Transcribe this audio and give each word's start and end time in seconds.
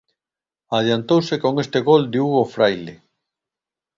Adiantouse 0.77 1.35
con 1.43 1.53
este 1.63 1.79
gol 1.89 2.03
de 2.11 2.19
Hugo 2.25 2.43
Fraile. 2.53 2.93